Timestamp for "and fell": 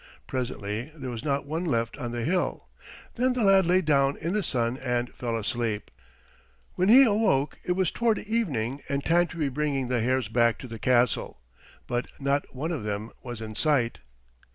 4.77-5.37